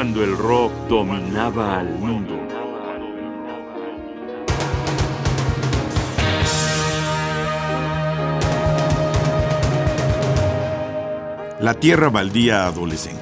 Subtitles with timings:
[0.00, 2.34] cuando el rock dominaba al mundo.
[11.60, 13.20] La tierra baldía adolescente.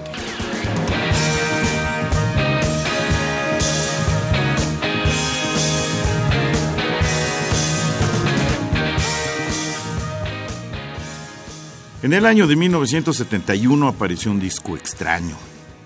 [12.04, 15.36] En el año de 1971 apareció un disco extraño,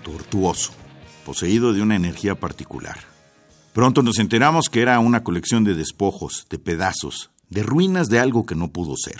[0.03, 0.82] tortuoso,
[1.23, 2.97] poseído de una energía particular.
[3.73, 8.45] Pronto nos enteramos que era una colección de despojos, de pedazos, de ruinas de algo
[8.45, 9.19] que no pudo ser.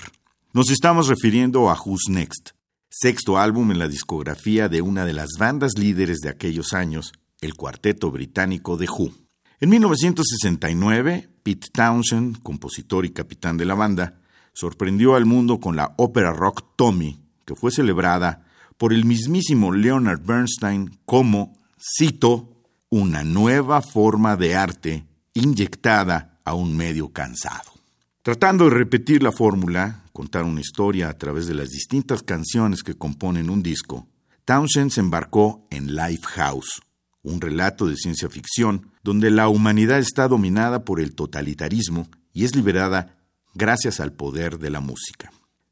[0.53, 2.51] Nos estamos refiriendo a Who's Next,
[2.89, 7.55] sexto álbum en la discografía de una de las bandas líderes de aquellos años, el
[7.55, 9.11] cuarteto británico The Who.
[9.59, 14.19] En 1969, Pete Townshend, compositor y capitán de la banda,
[14.53, 18.45] sorprendió al mundo con la ópera rock Tommy, que fue celebrada
[18.77, 21.53] por el mismísimo Leonard Bernstein como,
[21.83, 22.49] cito,
[22.89, 27.73] una nueva forma de arte inyectada a un medio cansado.
[28.21, 32.95] Tratando de repetir la fórmula, contar una historia a través de las distintas canciones que
[32.95, 34.07] componen un disco,
[34.45, 36.81] Townshend se embarcó en Lifehouse,
[37.21, 42.55] un relato de ciencia ficción donde la humanidad está dominada por el totalitarismo y es
[42.55, 43.17] liberada
[43.53, 45.31] gracias al poder de la música.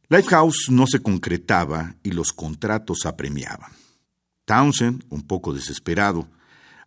[0.09, 3.72] Lifehouse no se concretaba y los contratos apremiaban.
[4.52, 6.27] Townsend, un poco desesperado,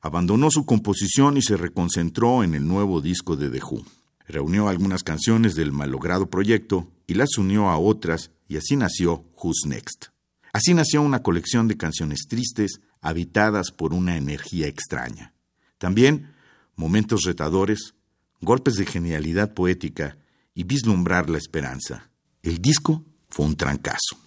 [0.02, 3.86] abandonó su composición y se reconcentró en el nuevo disco de The Who.
[4.28, 9.62] Reunió algunas canciones del malogrado proyecto y las unió a otras y así nació Who's
[9.64, 10.08] Next.
[10.52, 15.32] Así nació una colección de canciones tristes habitadas por una energía extraña.
[15.78, 16.34] También
[16.76, 17.94] momentos retadores,
[18.42, 20.18] golpes de genialidad poética
[20.54, 22.10] y vislumbrar la esperanza.
[22.42, 24.18] El disco fue un trancazo.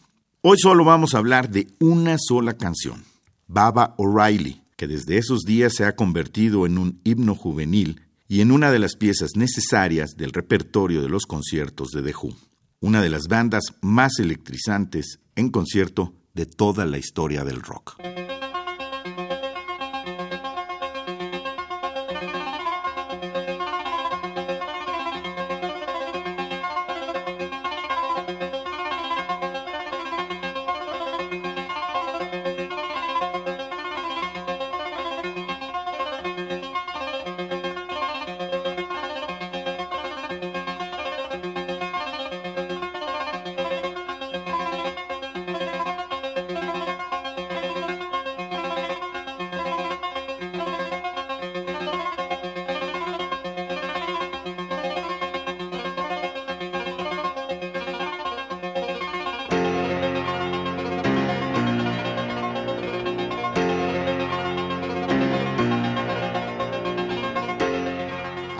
[0.42, 3.04] Hoy solo vamos a hablar de una sola canción,
[3.48, 8.52] Baba O'Reilly, que desde esos días se ha convertido en un himno juvenil y en
[8.52, 12.36] una de las piezas necesarias del repertorio de los conciertos de The Who,
[12.82, 17.98] una de las bandas más electrizantes en concierto de toda la historia del rock.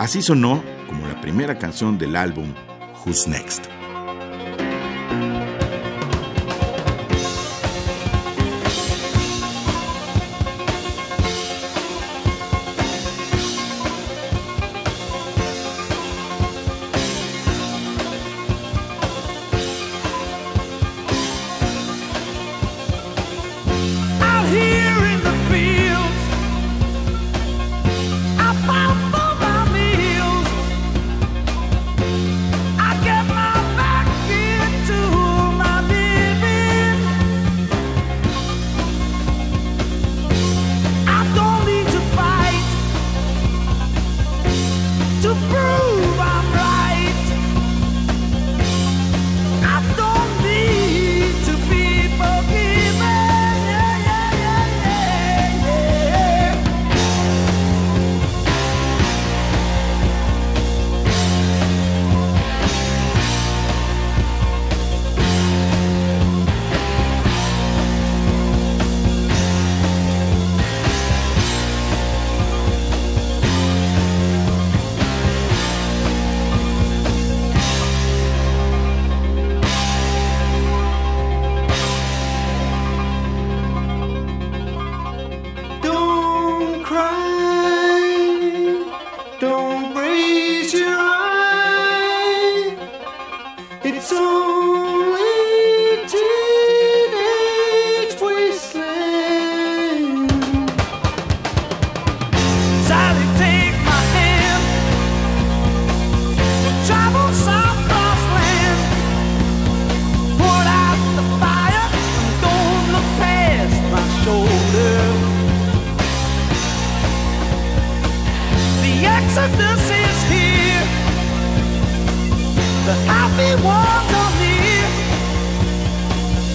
[0.08, 2.54] Así sonó como la primera canción del álbum
[3.04, 3.67] Who's Next.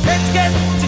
[0.06, 0.83] Let's get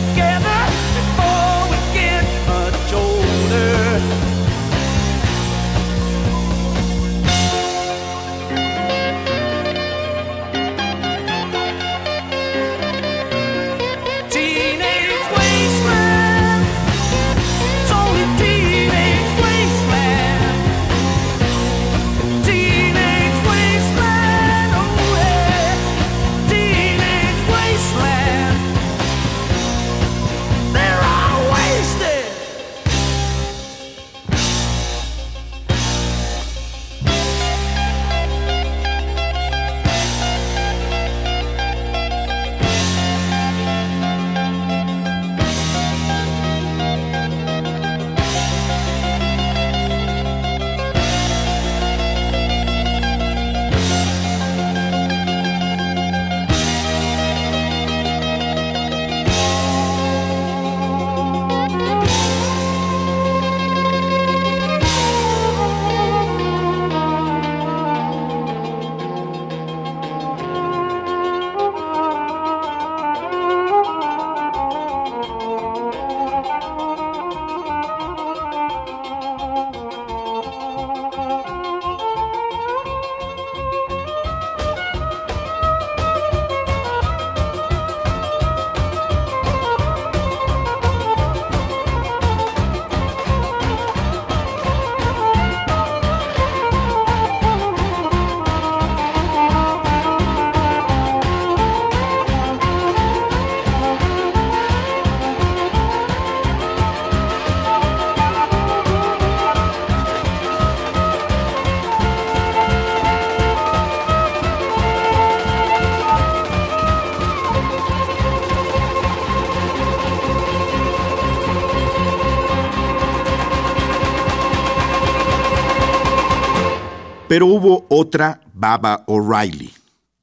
[127.36, 129.70] Pero hubo otra Baba O'Reilly,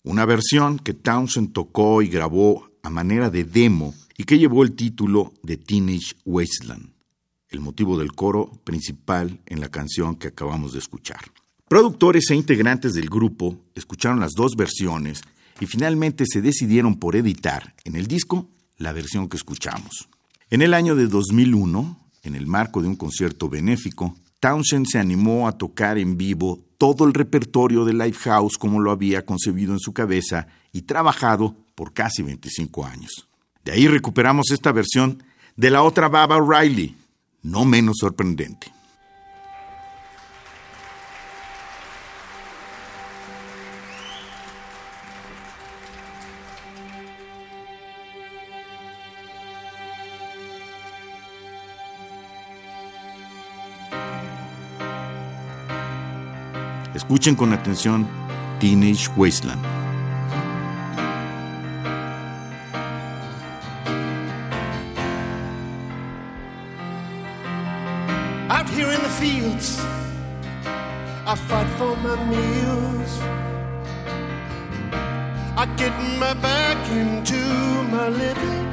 [0.03, 4.73] una versión que Townsend tocó y grabó a manera de demo y que llevó el
[4.73, 6.89] título de Teenage Wasteland,
[7.51, 11.21] el motivo del coro principal en la canción que acabamos de escuchar.
[11.69, 15.21] Productores e integrantes del grupo escucharon las dos versiones
[15.61, 18.49] y finalmente se decidieron por editar en el disco
[18.79, 20.09] la versión que escuchamos.
[20.49, 25.47] En el año de 2001, en el marco de un concierto benéfico, Townsend se animó
[25.47, 29.93] a tocar en vivo todo el repertorio de Lifehouse como lo había concebido en su
[29.93, 33.29] cabeza y trabajado por casi 25 años.
[33.65, 35.23] De ahí recuperamos esta versión
[35.55, 36.97] de la otra Baba Riley,
[37.43, 38.73] no menos sorprendente.
[57.03, 58.07] Escuchen con atención
[58.61, 59.61] Teenage Wasteland.
[68.49, 69.81] Out here in the fields,
[71.27, 73.21] I fight for my meals.
[75.57, 77.43] I get my back into
[77.91, 78.69] my living.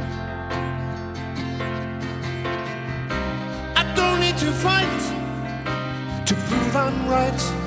[3.76, 7.59] I don't need to fight to prove I'm right.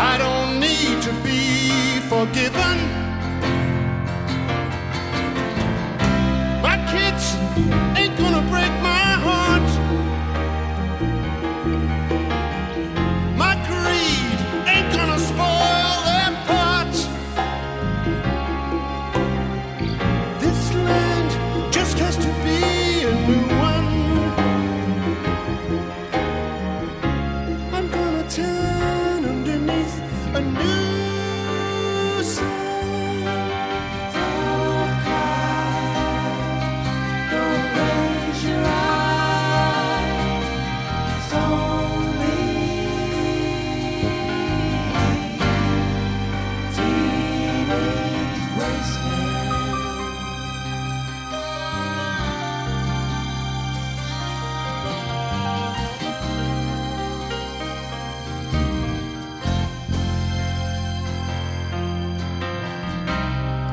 [0.00, 3.07] I don't need to be forgiven.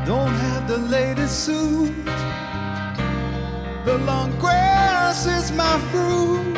[0.05, 2.05] Don't have the latest suit.
[3.85, 6.55] The long grass is my fruit.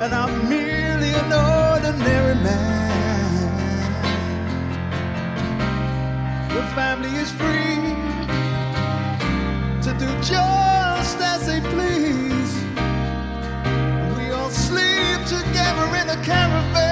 [0.00, 3.78] and I'm merely an ordinary man.
[6.48, 7.94] The family is free
[9.82, 12.52] to do just as they please.
[14.16, 16.87] We all sleep together in a caravan.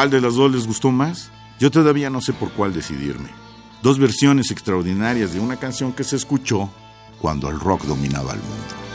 [0.00, 1.30] ¿Cuál de las dos les gustó más?
[1.58, 3.28] Yo todavía no sé por cuál decidirme.
[3.82, 6.70] Dos versiones extraordinarias de una canción que se escuchó
[7.20, 8.89] cuando el rock dominaba el mundo.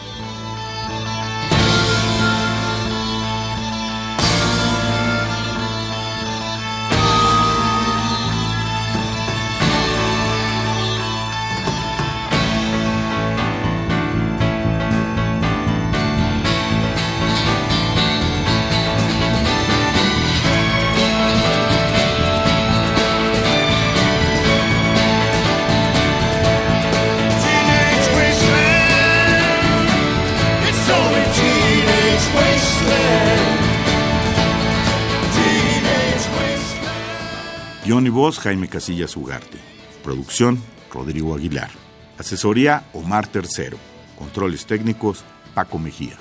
[38.16, 39.60] Voz, Jaime Casillas Ugarte.
[40.04, 40.60] Producción,
[40.92, 41.70] Rodrigo Aguilar.
[42.18, 43.78] Asesoría, Omar Tercero.
[44.18, 46.18] Controles técnicos, Paco Mejía.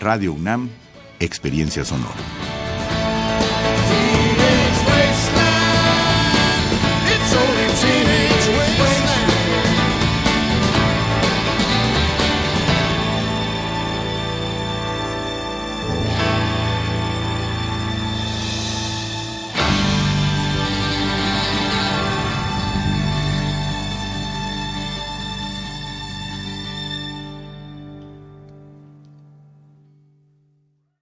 [0.00, 0.70] Radio UNAM,
[1.18, 2.43] Experiencia Sonora.